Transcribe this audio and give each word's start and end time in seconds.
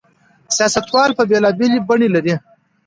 سياستوال 0.55 1.11
بېلابېلې 1.29 1.79
بڼې 1.87 2.07
لري. 2.15 2.35